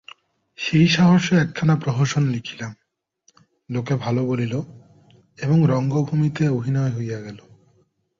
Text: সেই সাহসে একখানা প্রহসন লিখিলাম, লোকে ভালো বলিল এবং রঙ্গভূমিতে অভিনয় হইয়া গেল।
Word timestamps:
সেই 0.59 0.87
সাহসে 0.87 1.33
একখানা 1.35 1.75
প্রহসন 1.75 2.23
লিখিলাম, 2.27 2.71
লোকে 3.69 3.95
ভালো 3.95 4.21
বলিল 4.25 4.53
এবং 5.37 5.57
রঙ্গভূমিতে 5.67 6.43
অভিনয় 6.49 6.91
হইয়া 6.91 7.19
গেল। 7.21 7.39